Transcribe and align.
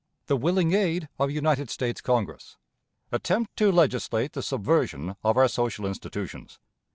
The 0.25 0.35
Willing 0.35 0.73
Aid 0.73 1.09
of 1.19 1.29
United 1.29 1.69
States 1.69 2.01
Congress. 2.01 2.57
Attempt 3.11 3.55
to 3.57 3.71
legislate 3.71 4.33
the 4.33 4.41
Subversion 4.41 5.15
of 5.23 5.37
our 5.37 5.47
Social 5.47 5.85
Institutions. 5.85 6.57